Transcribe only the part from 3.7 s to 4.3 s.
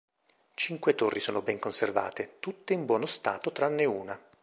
una.